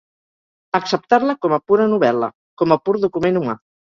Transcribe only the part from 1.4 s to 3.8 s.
com a pura novel·la, com a pur document humà